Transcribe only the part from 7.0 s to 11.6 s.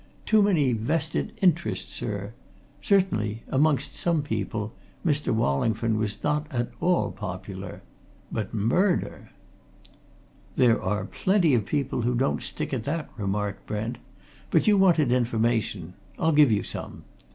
popular. But murder!" "There are plenty